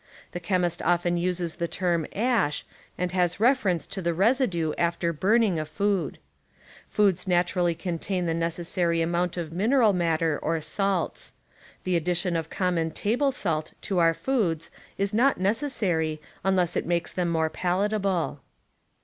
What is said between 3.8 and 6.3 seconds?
to the resi due after burning a food.